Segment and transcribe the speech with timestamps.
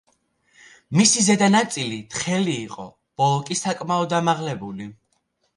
[0.99, 2.87] მისი ზედა ნაწილი თხელი იყო,
[3.23, 4.91] ბოლო კი საკმაოდ ამაღლებული.